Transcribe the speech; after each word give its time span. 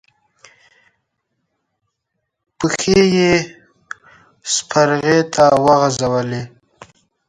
پښې 2.59 2.99
يې 3.15 3.33
سپرغې 4.53 5.19
ته 5.33 5.45
وغزولې. 5.65 6.43